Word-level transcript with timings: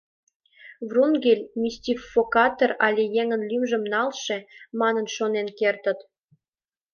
Врунгель 0.89 1.45
мистификатор 1.61 2.71
але 2.87 3.03
еҥын 3.21 3.41
лӱмжым 3.49 3.83
налше, 3.93 4.37
манын 4.79 5.05
шонен 5.15 5.47
кертыт... 5.59 5.99